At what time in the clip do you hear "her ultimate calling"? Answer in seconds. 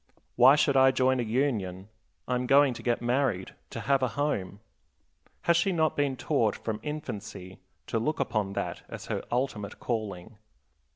9.13-10.39